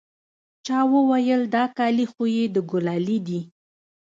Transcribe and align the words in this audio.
چا 0.65 0.79
وويل 0.93 1.41
دا 1.55 1.63
كالي 1.77 2.05
خو 2.11 2.23
يې 2.35 2.45
د 2.55 2.57
ګلالي 2.71 3.17
دي. 3.27 3.39